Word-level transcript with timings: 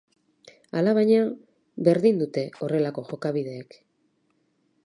Alabaina, 0.79 1.19
berdin 1.89 2.19
dute 2.23 2.47
horrelako 2.65 3.07
jokabideek. 3.13 3.81